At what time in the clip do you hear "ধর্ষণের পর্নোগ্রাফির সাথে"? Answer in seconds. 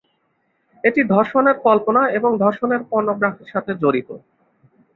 2.43-3.71